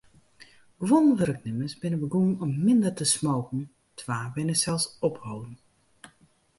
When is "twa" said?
3.99-4.17